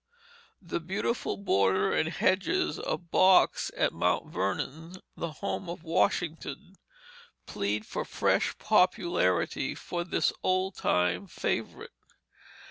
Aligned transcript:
The 0.63 0.79
beautiful 0.79 1.37
border 1.37 1.93
and 1.93 2.09
hedges 2.09 2.79
of 2.79 3.11
box 3.11 3.69
at 3.77 3.93
Mount 3.93 4.31
Vernon, 4.31 4.95
the 5.15 5.31
home 5.33 5.69
of 5.69 5.83
Washington, 5.83 6.73
plead 7.45 7.85
for 7.85 8.03
fresh 8.03 8.57
popularity 8.57 9.75
for 9.75 10.03
this 10.03 10.33
old 10.41 10.73
time 10.73 11.27
favorite. 11.27 11.91